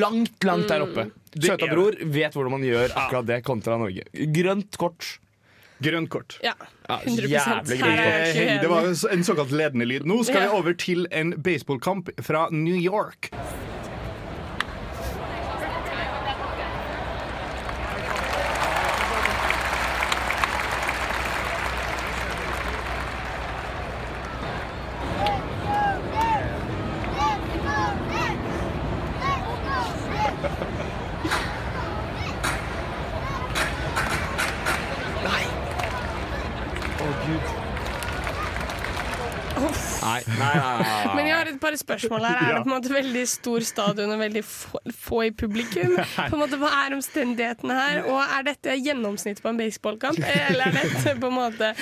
[0.00, 1.08] langt, langt der oppe.
[1.34, 4.06] Det Søta bror vet hvordan man gjør akkurat det kontra Norge.
[4.32, 5.18] Grønt kort.
[5.82, 6.38] Grønt kort.
[6.42, 6.52] Ja,
[6.88, 8.62] Ja, 100 jævlig grønt kort.
[8.62, 10.06] Det var en såkalt ledende lyd.
[10.08, 13.30] Nå skal vi over til en baseballkamp fra New York.
[39.58, 41.14] Nei, nei, nei, nei.
[41.16, 41.58] Men jeg
[41.88, 42.38] spørsmål her.
[42.38, 45.96] Er det på en måte veldig stor stadion og veldig få, få i publikum?
[46.30, 48.02] På en måte, Hva er omstendighetene her?
[48.08, 50.18] Og er dette gjennomsnitt på en baseballkamp?
[50.22, 51.72] Eller er dette på en måte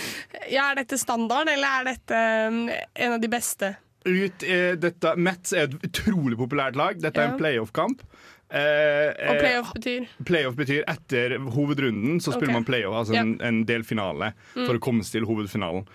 [0.52, 3.74] Ja, er dette standard, eller er dette um, en av de beste?
[4.06, 6.98] Ut, eh, dette, Mets er et utrolig populært lag.
[7.02, 8.04] Dette er en playoff-kamp.
[8.46, 12.60] Eh, Og eh, playoff betyr Playoff betyr etter hovedrunden så spiller okay.
[12.60, 15.88] man playoff, altså en, en delfinale, for å komme seg til hovedfinalen.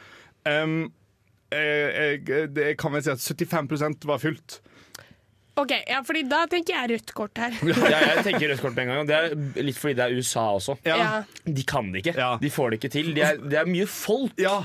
[0.43, 0.89] Um,
[1.55, 4.59] eh, jeg, det kan vel si at 75% var fullt.
[5.59, 7.55] OK, ja, fordi da tenker jeg rødt kort her.
[7.67, 9.09] Ja, jeg tenker rødt kort med en gang.
[9.09, 10.77] Det er litt fordi det er USA også.
[10.87, 10.99] Ja.
[11.01, 11.09] Ja.
[11.43, 12.15] De kan det ikke.
[12.17, 12.35] Ja.
[12.41, 13.11] De får det ikke til.
[13.17, 14.61] Det er, de er mye folk, Ja,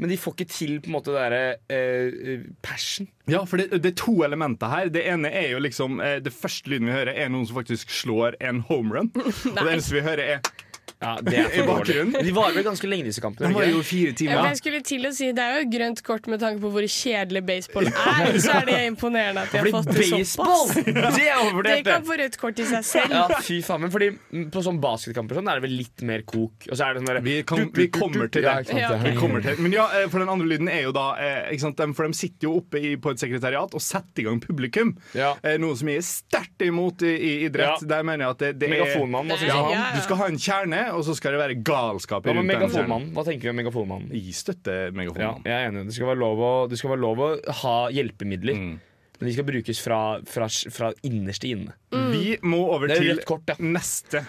[0.00, 3.10] men de får ikke til på en måte det derre eh, passion.
[3.28, 4.88] Ja, for det, det er to elementer her.
[4.92, 7.92] Det ene er jo liksom eh, Det første lyden vi hører, er noen som faktisk
[7.92, 9.10] slår en homerun.
[9.20, 10.68] Og det eneste vi hører, er
[11.00, 12.24] Ja, det er for dårlig.
[12.26, 13.48] De varer vel ganske lenge, disse kampene.
[13.48, 14.34] Den gjør var jo fire timer.
[14.36, 16.84] Ja, jeg skulle til å si Det er jo grønt kort med tanke på hvor
[16.84, 18.36] kjedelig baseball er.
[18.44, 20.66] Så er det imponerende at de har fått det baseball!
[20.68, 21.16] såpass.
[21.16, 23.16] Det er Det kan få rødt kort i seg selv.
[23.16, 24.10] Ja, fy faen, men fordi
[24.52, 26.68] På sånn basketkamper sånn, er det vel litt mer kok.
[26.68, 28.56] Og så er det sånn der, Vi, kan, vi kommer til det.
[28.76, 28.92] Ja.
[29.00, 29.56] Vi kommer til.
[29.64, 32.20] Men ja, eh, for den andre lyden er jo da eh, ikke sant, For de
[32.20, 34.92] sitter jo oppe i, på et sekretariat og setter i gang publikum.
[35.16, 35.32] Ja.
[35.40, 37.80] Eh, Noe som jeg er sterkt imot i, i idrett.
[37.80, 37.90] Ja.
[37.96, 39.48] Der mener jeg at det, det Megafonmann, er du?
[39.48, 39.82] ja, ja.
[39.96, 42.50] Du skal ha en kjerne, og så skal det være galskap Hva med rundt.
[42.52, 43.10] Megafonmannen?
[43.16, 44.12] Hva tenker vi om Megafonmannen?
[44.14, 45.44] Gi støtte megafonmannen.
[45.46, 45.86] Ja, jeg er enig.
[45.90, 47.28] Det skal være lov å, det skal være lov å
[47.62, 48.56] ha hjelpemidler.
[48.60, 48.74] Mm.
[49.20, 51.76] Men de skal brukes fra, fra, fra innerste inne.
[51.92, 53.56] Vi må over Det er til kort, ja.
[53.60, 54.24] neste.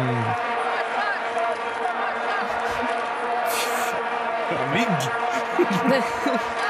[4.70, 6.60] Mygg!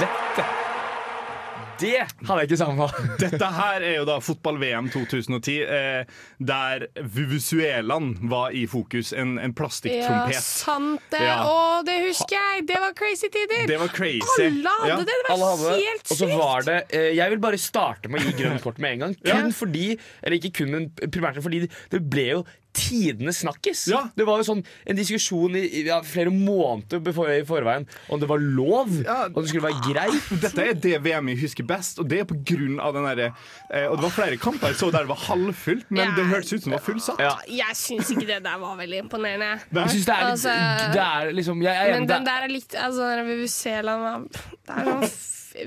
[0.00, 0.44] Vette!
[1.82, 1.96] Det
[2.28, 2.86] hadde jeg ikke savna.
[3.18, 9.10] Dette her er jo da fotball-VM 2010, eh, der Vuvuzuelaen var i fokus.
[9.18, 9.54] En, en
[10.30, 11.24] Ja, sant det.
[11.26, 11.40] Ja.
[11.48, 12.66] Å, det husker jeg!
[12.70, 13.64] Det var crazy tider.
[13.66, 14.46] Det var crazy.
[14.46, 15.00] Alle hadde Ja.
[15.00, 15.18] det.
[15.26, 16.12] Det var hadde helt sykt.
[16.14, 18.92] Og så var det eh, Jeg vil bare starte med å gi grønt kort med
[18.92, 19.18] en gang.
[19.24, 19.50] Kun Ja.
[19.50, 19.88] fordi
[20.22, 23.86] Eller ikke kun, men primært fordi det ble jo tidenes snakkis.
[23.90, 24.04] Ja.
[24.16, 28.20] Det var jo sånn en diskusjon i i- ja, flere måneder before, i forveien om
[28.20, 29.26] det var lov, Ja.
[29.26, 30.40] om det skulle være greit.
[30.42, 33.34] Dette er det VM jeg husker best, og det er på grunn av den derre
[33.72, 36.14] eh, Og det var flere kamper jeg så der det var halvfullt, men Ja.
[36.16, 37.18] det hørtes ut som det var fullsatt.
[37.20, 37.36] Ja.
[37.48, 39.60] Jeg syns ikke det der var veldig imponerende.
[39.72, 42.48] Jeg synes det er litt Altså- Det er liksom jeg, jeg, Men den der er
[42.48, 45.10] litt altså, Når vi ser var- Det er sånn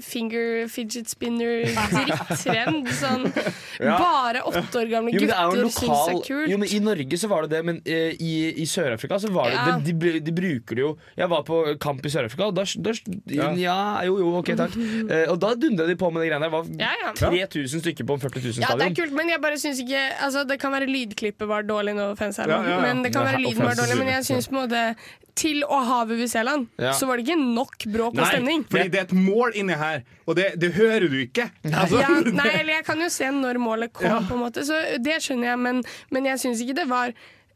[0.02, 2.90] finger fidget spinner-dritttrend.
[3.02, 3.26] Sånn
[3.76, 3.98] Ja.
[4.00, 6.50] bare åtte år gamle jo, men det er jo gutter syns det er kult.
[6.52, 8.32] jo, men I Norge så var det det, men uh, i,
[8.64, 9.74] i Sør-Afrika så var det Ja.
[9.84, 12.94] de, de, de bruker det jo Jeg var på kamp i Sør-Afrika, og da, da
[13.36, 13.50] ja.
[13.60, 13.78] Ja.
[14.08, 14.78] jo, jo, ok, takk.
[14.80, 16.56] Uh, og da dundra de på med de greiene der.
[16.56, 17.12] Det var Ja, ja.
[17.50, 20.06] 3000 stykker på en 40 000 Ja, det er kult, men jeg bare syns ikke
[20.24, 22.82] altså, Det kan være lydklippet var dårlig, nå, offense her nå, Ja, ja, ja.
[22.88, 24.00] men det kan Ja, være lyden var dårlig.
[24.02, 24.88] Men jeg syns på en måte
[25.36, 26.94] til å ha VVC-land, Ja.
[26.96, 28.28] så var det ikke nok bråk og Nei.
[28.32, 28.62] stemning.
[28.72, 31.50] Fordi det er et mål inni mange her, og det, det hører du ikke.
[31.70, 32.10] Altså, Ja,
[32.42, 34.20] nei, eller jeg kan jo se når målet kom, Ja.
[34.26, 37.14] på en måte, så det skjønner jeg, men, men jeg syns ikke det var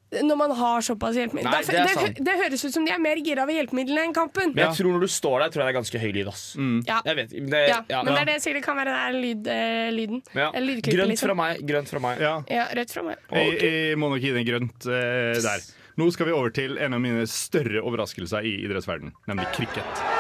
[0.10, 1.52] når man har såpass hjelpemidler.
[1.54, 1.82] Nei, det
[2.18, 4.56] det, det høres ut som de er mer gira av hjelpemidlene enn kampen.
[4.56, 6.30] Men jeg tror når du står der, tror jeg det er ganske høy lyd.
[6.32, 6.46] ass
[6.88, 6.96] Ja.
[7.06, 8.00] Jeg vet men det, Ja, ja.
[8.02, 10.24] men det er det jeg sier, det kan være den der lyd, eh, lyden.
[10.34, 10.48] Ja.
[10.50, 11.30] Eller lydklippet, Grønt liksom.
[11.30, 11.62] fra meg.
[11.70, 12.24] Grønt fra meg.
[12.26, 12.34] ja.
[12.50, 13.22] Ja, rødt fra meg.
[13.38, 15.68] Jeg, jeg må nok gi den grønt eh, der.
[16.02, 20.19] Nå skal vi over til en av mine større overraskelser i idrettsverdenen, nemlig cricket.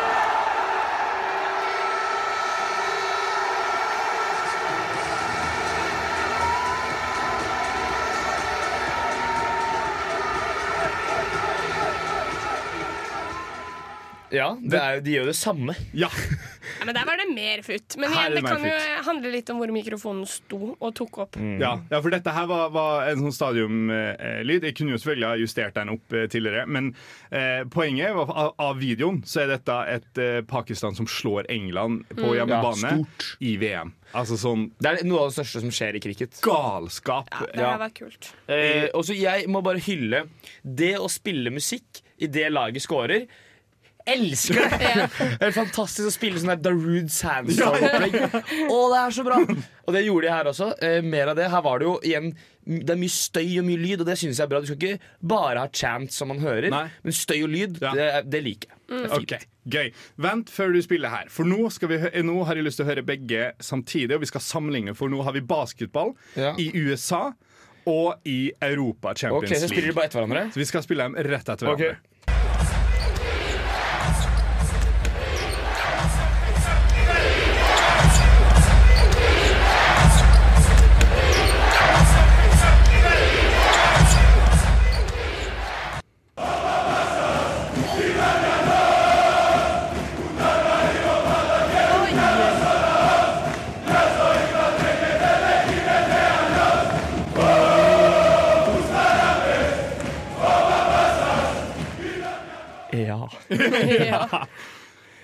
[14.31, 15.73] Ja, det er, de gjør det samme.
[15.97, 16.09] Ja,
[16.79, 17.95] Ja, men der var det mer futt.
[17.97, 21.37] Men igjen, det det kan jo handle litt om hvor mikrofonen sto og tok opp.
[21.59, 24.67] ja, ja for dette her var, var en sånn stadiumlyd.
[24.67, 26.91] Jeg kunne jo selvfølgelig ha justert den opp eh, tidligere, men
[27.31, 32.05] eh, poenget var av, av videoen så er dette et eh, Pakistan som slår England
[32.19, 33.95] på hjemmebane Ja, i VM.
[34.17, 36.39] Altså sånn Det er noe av det største som skjer i cricket.
[36.45, 37.29] galskap.
[37.33, 37.71] Ja, det Ja.
[37.75, 38.31] her var kult.
[38.47, 40.27] Eh, og så Jeg må bare hylle
[40.63, 43.27] det å spille musikk i det laget scorer.
[44.05, 45.09] Elsker det!
[45.39, 48.15] Det er fantastisk å spille sånn Darude Sandstorm-opplegg.
[48.71, 49.39] Å, det er så bra!
[49.85, 50.69] Og det gjorde de her også.
[50.85, 51.49] Eh, mer av det.
[51.51, 52.31] Her var det jo igjen
[52.69, 54.59] Det er mye støy og mye lyd, og det syns jeg er bra.
[54.61, 56.83] Du skal ikke bare ha chant som man hører, Nei.
[57.05, 57.93] men støy og lyd, Ja.
[57.97, 58.77] det, det liker jeg.
[58.89, 59.33] Det er fint.
[59.33, 59.89] Ok, Gøy.
[60.25, 61.27] Vent før du spiller her.
[61.33, 64.15] For nå, nå har jeg lyst til å høre begge samtidig.
[64.17, 66.55] Og vi skal sammenligne, for nå har vi basketball Ja.
[66.57, 67.27] i USA
[67.89, 70.51] og i Europa Ok, okay, Så League.
[70.53, 71.93] Så vi skal spille dem rett etter hverandre.
[71.95, 72.08] Ja.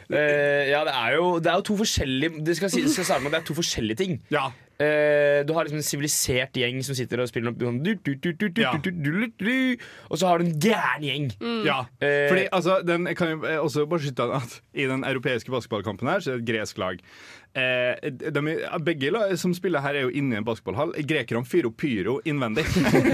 [0.09, 0.44] Det er
[1.35, 3.43] jo, det er jo to forskjellige Det skal, si, det skal starte med at det
[3.43, 4.15] er to forskjellige ting.
[4.33, 4.47] Ja.
[4.75, 8.09] Uh, du har liksom en sivilisert gjeng som sitter og spiller noe sånn du, du,
[8.19, 8.73] du, du, du, Ja.
[8.75, 11.29] du, du, du, du, Og så har du en gæren gjeng.
[11.63, 11.77] ja.
[12.03, 15.07] Eh, Fordi altså, den, jeg kan jo eh, også bare skyte an at I den
[15.07, 16.99] europeiske basketballkampen her Så er det et gresk lag.
[17.55, 18.41] Eh, de,
[18.83, 20.91] begge som spiller her, er jo inne i en basketballhall.
[21.07, 22.65] Grekerne fyrer opp pyro innvendig.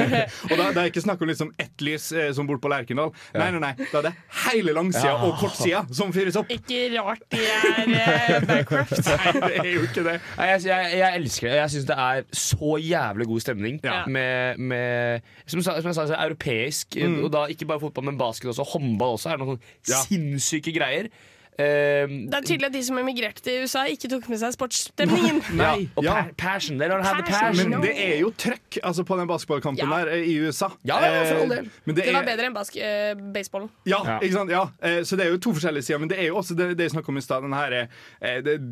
[0.49, 3.13] og da, det er ikke snakk om liksom ett lys eh, som bort på Lerkendal.
[3.37, 3.71] Nei, nei, nei.
[3.91, 4.13] Da er det
[4.47, 6.49] hele langsida og kortsida som fyres opp.
[6.57, 8.45] Ikke rart de er eh.
[9.41, 10.15] Nei, det er jo ikke det.
[10.37, 11.57] Nei, jeg, jeg, jeg elsker det.
[11.61, 13.99] Jeg syns det er så jævlig god stemning Ja.
[14.07, 16.97] med, med som, som jeg sa, så europeisk.
[17.23, 18.67] Og da ikke bare fotball, men basket også.
[18.75, 19.33] Håndball også.
[19.33, 20.01] Er noen sånne Ja.
[20.07, 21.11] sinnssyke greier.
[21.59, 25.41] Eh, Det er tydelig at de som emigrerte til USA, ikke tok med seg sportsstemningen.
[25.59, 26.23] ja, og Ja.
[26.37, 26.77] passion.
[26.79, 27.69] They don't have the Passion.
[27.69, 29.99] Men det er jo trøkk altså, på den basketballkampen Ja.
[30.05, 30.69] der eh, i USA.
[30.87, 31.69] Ja, ja, for all Eh, del.
[31.85, 33.69] Men det, Det var er, bedre enn bask eh, baseballen.
[33.85, 34.19] Ja, Ja.
[34.19, 34.49] ikke sant?
[34.49, 34.63] Ja.
[34.81, 35.99] Eh, Så det er jo to forskjellige sider.
[35.99, 37.41] Men det er jo også det, det jeg snakka om i stad.
[37.43, 37.87] Den, her,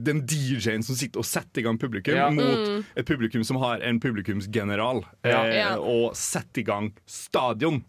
[0.05, 2.29] den DJ-en som sitter og setter i gang publikum, Ja.
[2.29, 5.03] mot et publikum som har en publikumsgeneral.
[5.79, 7.83] Og setter i gang stadion.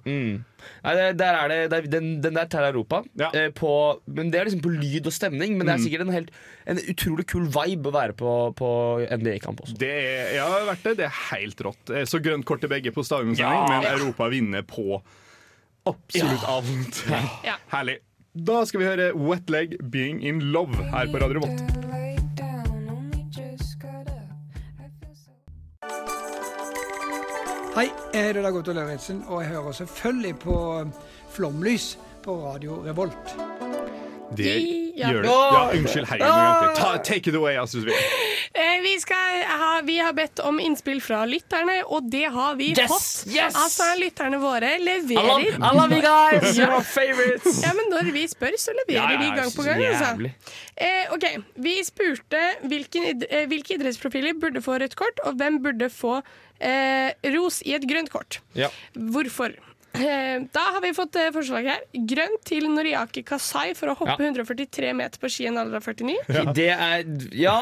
[0.84, 3.02] Nei, der er det, det er, den, den der tar Europa.
[3.20, 3.30] Ja.
[3.36, 3.70] Eh, på,
[4.06, 5.56] men det er liksom på lyd og stemning.
[5.58, 6.30] Men det er sikkert en, helt,
[6.70, 8.70] en utrolig kul vibe å være på, på
[9.20, 9.78] NBA-kamp også.
[9.80, 10.94] Det er, ja, det har vært det.
[11.02, 11.94] Det er helt rått.
[11.94, 13.80] Eh, Så grønt kort til begge på stadionsending, Ja.
[13.80, 15.00] men Europa vinner på
[15.90, 17.04] absolutt alt.
[17.46, 17.56] Ja.
[17.74, 17.98] Herlig.
[18.30, 21.79] Da skal vi høre Wet Leg Being In Love her på Radio Revolt.
[27.80, 30.84] Hei, jeg heter Dag Otto Lauritzen, og jeg hører selvfølgelig på
[31.32, 33.30] Flomlys på Radio Revolt.
[34.36, 34.52] Det
[34.96, 35.30] gjør det.
[35.30, 36.06] Ja, unnskyld.
[36.18, 37.00] Jeg.
[37.04, 38.19] Take it away, Astrid Sveen.
[39.00, 42.90] Vi, skal ha, vi har bedt om innspill fra lytterne, og det har vi Yes!
[42.90, 43.32] fått.
[43.32, 43.56] Yes!
[43.56, 45.54] Altså, lytterne våre I love, leverer.
[45.56, 46.50] I love you guys!
[46.58, 47.62] You're my favorites!
[47.64, 49.80] Ja, men Når vi spør, så leverer de gang på gang.
[49.88, 50.32] Altså.
[50.76, 51.26] Eh, ok,
[51.64, 56.18] Vi spurte hvilken, eh, hvilke idrettsprofiler burde få rødt kort, og hvem burde få
[56.60, 58.42] eh, ros i et grønt kort.
[58.52, 58.68] Ja.
[58.92, 59.56] Hvorfor?
[59.92, 61.80] Eh, da har vi fått eh, forslag her.
[62.06, 65.82] Grønt til Noriaki Kasai for å hoppe 143 meter på ski i en alder av
[65.88, 66.54] 49.
[66.54, 67.56] Det er Ja.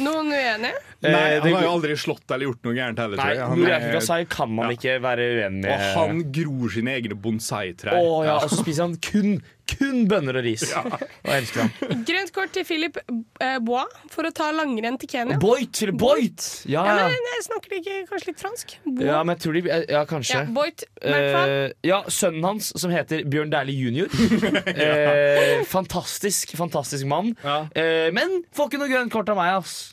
[0.00, 0.72] Noen uenige?
[1.04, 3.20] Nei, Eh, han har jo aldri slått eller gjort noe gærent heller.
[3.20, 4.76] Nei, Noriaki Kasai kan man Ja.
[4.78, 5.94] ikke være uenig Og med.
[5.98, 7.92] han gror sine egne bonsai-trær.
[8.00, 10.62] Å ja, og så spiser han kun, kun bønner og ris.
[10.76, 10.92] Og
[11.24, 12.02] jeg elsker ham.
[12.08, 15.38] Grønt kort til Philip eh, Bois for å ta langrenn til Kenya.
[15.40, 15.72] Boit!
[15.78, 16.46] Philip Boit!
[16.68, 17.06] Ja, Ja, ja.
[17.12, 18.76] men jeg snakker ikke kanskje litt fransk?
[18.84, 19.06] Bois.
[19.08, 20.38] Ja, men jeg tror de Ja, kanskje.
[20.42, 20.84] Ja, Boit.
[21.02, 24.08] Eh, ja, sønnen hans, som heter Bjørn Dæhlie jr.
[24.84, 27.32] Eh, fantastisk, fantastisk mann.
[27.74, 29.92] Eh, men får ikke noe grønt kort av meg, ass.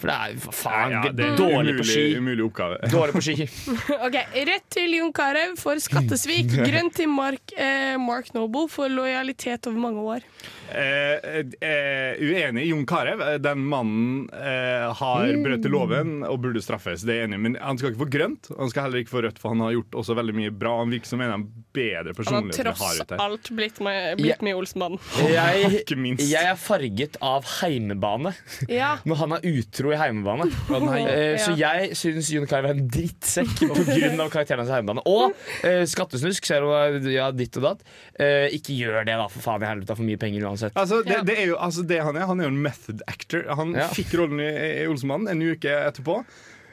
[0.00, 2.04] For det er jo faen Ja, det er dårlig på umulig, ski.
[2.16, 2.78] umulig oppgave.
[2.96, 3.48] Dårlig på ski.
[4.06, 4.16] Ok,
[4.48, 6.54] Rødt til Jon Carew for skattesvik.
[6.70, 10.24] Grønt til Mark, eh, Mark Noble for lojalitet over mange år.
[10.70, 12.66] Eh, eh, uenig.
[12.70, 15.42] Jon Carew, eh, den mannen eh, har Mm.
[15.44, 17.02] brutt loven og burde straffes.
[17.06, 18.48] Det er jeg enig Men han skal ikke få grønt.
[18.58, 20.78] Han skal heller ikke få rødt, for han har gjort også veldig mye bra.
[20.78, 23.50] Han virker som en av de bedre Han har personlighetene vi har tross ute alt
[23.56, 24.98] blitt med, blitt med Olsmann.
[24.98, 24.98] Olsmannen.
[25.40, 25.84] Jeg,
[26.30, 28.34] jeg er farget av heimebane.
[28.68, 28.96] Ja.
[29.08, 30.48] Når han er utro i heimebane.
[30.70, 34.28] Oh, Eh, Så jeg syns Jon Carew er en drittsekk pga.
[34.30, 35.02] karakteren hans i heimebane.
[35.06, 37.82] Og eh, skattesnusk, ser du ja, ditt og datt.
[38.18, 39.96] Eh, ikke gjør det, da, for faen i helvete.
[39.96, 40.59] For mye penger uansett.
[40.74, 43.42] Altså, det, det er jo, altså, det han er Han er jo en method actor.
[43.56, 43.88] Han Ja.
[43.88, 44.50] fikk rollen i,
[44.82, 46.20] i Olsenmannen en uke etterpå.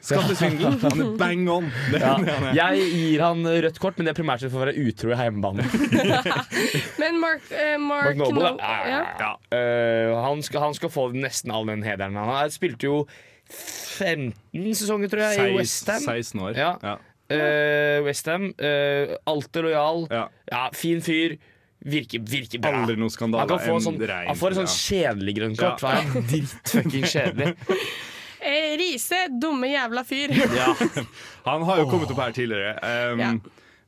[0.00, 0.76] Skattesvindel.
[0.84, 1.64] Han er bang on.
[1.90, 4.76] Det Ja, han jeg gir han rødt kort, men det er primært for å være
[4.78, 5.64] utro i hjemmebane.
[7.02, 9.00] Men Mark, uh, Mark, Mark Noble, No- ja.
[9.18, 9.32] Ja.
[9.50, 12.14] Uh, han, skal, han skal få nesten all den hederen.
[12.14, 13.00] Han har- spilte jo
[13.50, 16.00] 15 sesonger, tror jeg, i Westham.
[16.06, 16.56] 16 år.
[16.58, 16.72] Ja.
[16.82, 16.96] Ja.
[17.28, 18.52] Uh, Westham.
[18.54, 20.06] Uh, alltid lojal.
[20.14, 20.24] Ja.
[20.52, 21.36] Ja, fin fyr.
[21.84, 22.72] Virker, virker bra.
[22.82, 23.44] Aldri noe skandale.
[23.44, 25.82] Han, kan få sånn, rein- han får et sånn kjedelig grønt kort.
[25.82, 25.88] Ja.
[26.00, 27.54] Han er drittfucking kjedelig.
[28.48, 30.30] Eh, Riise, dumme jævla fyr.
[30.54, 30.68] Ja.
[31.44, 32.76] Han har jo kommet opp her tidligere.
[33.12, 33.32] Um, Ja.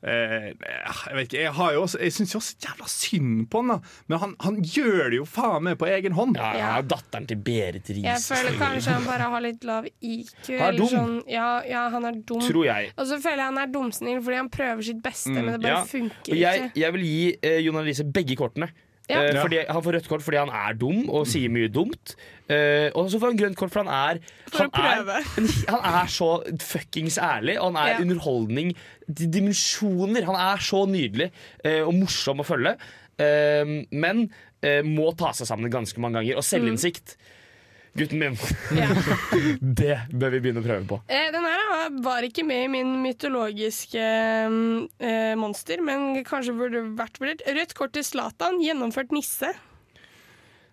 [0.03, 3.61] Eh, jeg vet ikke, jeg, har jo også, jeg syns jo også jævla synd på
[3.61, 3.77] han, da.
[4.09, 6.35] Men han, han gjør det jo faen meg på egen hånd.
[6.37, 6.81] Ja, Ja.
[6.81, 8.03] datteren til Berit Riis.
[8.05, 10.49] Jeg føler kanskje han bare har litt lav IQ.
[10.49, 10.87] Han er dum.
[10.93, 12.41] Sånn, ja, ja, han er dum.
[12.45, 12.91] Tror jeg.
[12.97, 15.77] Og så føler jeg han er dumsnill fordi han prøver sitt beste, men det bare
[15.79, 15.83] Ja.
[15.85, 16.79] funker jeg, ikke.
[16.81, 18.69] jeg vil gi uh, Jon Alice begge kortene.
[19.11, 19.21] Ja.
[19.27, 22.15] Eh, fordi Han får rødt kort fordi han er dum og sier mye dumt.
[22.51, 24.19] Eh, og så får han grønt kort for han er
[24.51, 25.27] For han er,
[25.73, 26.29] han er så
[26.63, 27.99] fuckings ærlig, og han er Ja.
[28.05, 28.73] underholdning
[29.11, 30.25] til dimensjoner.
[30.27, 31.29] Han er så nydelig
[31.63, 32.75] eh, og morsom å følge,
[33.19, 34.25] eh, men
[34.63, 36.37] eh, må ta seg sammen ganske mange ganger.
[36.41, 37.15] Og selvinnsikt,
[37.97, 38.37] gutten min.
[38.77, 38.87] Ja.
[39.81, 41.01] det bør vi begynne å prøve på.
[41.11, 47.19] Eh, Den her var ikke med i min mytologiske eh, monster, men kanskje burde vært
[47.21, 47.43] vurdert.
[47.47, 49.51] Rødt kort til Zlatan, gjennomført nisse.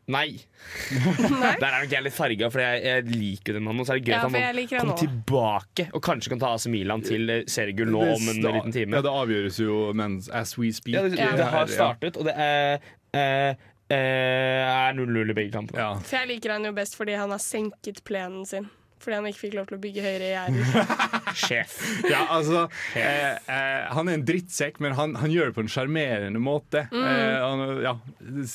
[0.09, 0.39] Nei.
[1.43, 1.51] Nei?
[1.61, 3.83] Der er nok jeg litt farga, for jeg, jeg liker den mannen.
[3.83, 6.69] Og så er det gøy Ja, at han kommer tilbake og kanskje kan ta AC
[6.73, 8.97] Milan til eh, seriegull nå om en liten time.
[8.97, 10.97] Ja, det avgjøres jo mens as we speak.
[10.97, 15.53] Ja, det, det, det har startet, og det er eh, eh, er 0-0 i begge
[15.55, 15.81] kampene.
[15.81, 15.95] Ja.
[16.05, 18.69] For jeg liker han jo best fordi han har senket plenen sin.
[18.99, 20.89] Fordi han ikke fikk lov til å bygge høyere gjerder.
[21.39, 21.75] Sjef.
[22.11, 22.65] Ja, altså
[22.99, 26.83] eh, eh, Han er en drittsekk, men han, han gjør det på en sjarmerende måte.
[26.91, 27.05] Mm.
[27.07, 27.93] Eh, han, ja,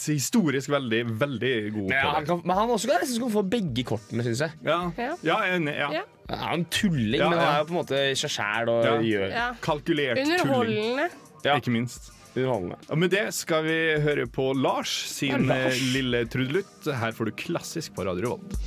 [0.04, 2.30] historisk veldig, veldig god Men, ja, på han det.
[2.34, 4.58] kan, men han også kan nesten få begge kortene, syns jeg.
[4.68, 5.14] Ja, Ja.
[5.32, 5.78] ja enig.
[5.80, 5.90] Ja.
[6.02, 6.04] Ja.
[6.34, 8.98] Han er en tulling, Ja, men han er på en måte seg sjæl og Ja.
[9.00, 9.48] gjør Ja.
[9.64, 10.36] Kalkulert tulling.
[10.42, 11.08] Underholdende.
[11.48, 11.56] Ja.
[11.56, 12.12] Ikke minst.
[12.36, 12.78] Underholdende.
[12.90, 15.78] Og med det skal vi høre på Lars sin Ja, Lars.
[15.78, 16.90] eh, lille trudelutt.
[16.90, 18.58] Her får du klassisk på Radio Revolt.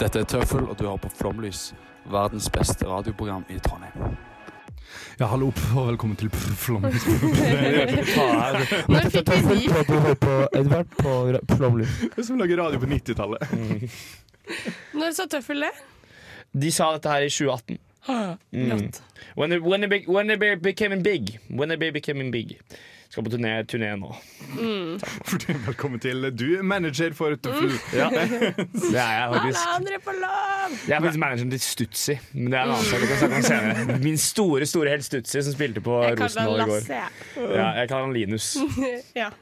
[0.00, 1.72] Dette er Tøffel, og du har på Flomlys,
[2.10, 4.14] verdens beste radioprogram i Trondheim.
[5.20, 7.04] Ja, hallo og velkommen til Flomlys.
[8.90, 10.14] Når fikk vi de?
[10.22, 11.92] På Edvard på Flomlys.
[12.24, 13.44] Som lager radio på 90-tallet.
[14.96, 15.72] Når sa Tøffel det?
[16.56, 17.78] De sa dette her i 2018.
[18.08, 19.02] Rått.
[19.36, 21.38] When they, when, they, be- when they became big.
[21.50, 21.90] When they be
[22.32, 22.58] big.
[23.10, 24.12] Skal på turné, turné nå.
[25.66, 27.72] Velkommen til du, er manager for Tøffel.
[27.92, 28.06] Ja.
[28.14, 30.76] Det er jeg Alle andre på lov!
[30.86, 32.14] Jeg er faktisk manageren til Stutzy.
[32.32, 33.00] Men det er en annen sak.
[33.02, 33.98] vi kan snakke om senere.
[34.04, 36.86] Min store store helt Stutzy som spilte på Jeg Rosenborg i går.
[37.56, 38.52] Ja, jeg kaller han Linus.
[39.20, 39.32] Ja.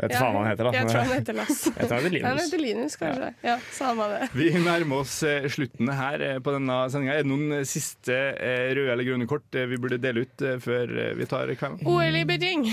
[0.00, 0.64] Jeg vet faen hva han heter.
[0.64, 1.58] da Jeg tror han heter Lass.
[1.66, 2.44] Jeg tror han heter Han Linus.
[2.46, 3.28] heter Linus, kanskje.
[3.44, 4.28] Ja, samme det.
[4.32, 7.16] Vi nærmer oss eh, slutten her eh, på denne sendinga.
[7.18, 8.16] Er det noen eh, siste
[8.76, 11.84] røde eller grønne kort vi burde dele ut før vi tar kvelden?
[11.90, 12.64] OL i Beijing.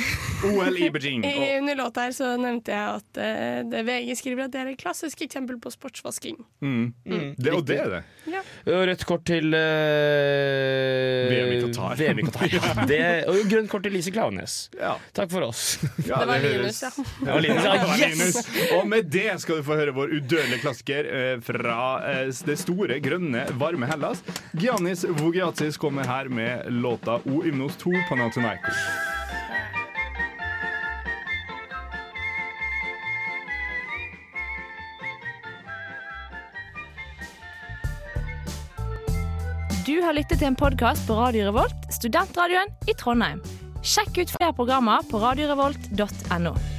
[0.54, 1.26] OL i Beijing.
[1.32, 3.22] I, under låta her så nevnte jeg at
[3.72, 6.40] det VG skriver at det er et klassisk eksempel på sportsvasking.
[6.64, 6.86] mm,
[7.38, 8.04] det, og det er det.
[8.28, 8.42] Ja.
[8.68, 9.62] Rødt kort til uh,
[11.32, 11.96] VM i Qatar.
[12.00, 12.48] VM i Qatar.
[12.52, 14.58] Ja, det, og grønt kort til Lise Klaveness.
[14.80, 14.96] Ja.
[15.18, 15.78] Takk for oss.
[16.08, 16.92] Ja, Det var Linus, ja.
[17.20, 17.98] Det Linus, ja.
[17.98, 18.50] Yes!
[18.78, 23.00] Og med det skal du få høre vår udødelige klassiker eh, fra eh, det store,
[23.02, 24.22] grønne, varme Hellas.
[24.54, 28.86] Giannis Vogiatis kommer her med låta O Ymnos 2 Panathinaikos.
[39.88, 43.40] Du har lyttet til en podkast på Radio Revolt, studentradioen i Trondheim.
[43.82, 46.77] Sjekk ut flere programmer på radiorevolt.no.